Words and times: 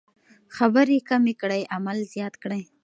خبرې 0.55 0.97
کمې 1.09 1.33
کړئ 1.41 1.61
عمل 1.75 1.97
زیات 2.13 2.33
کړئ. 2.43 2.63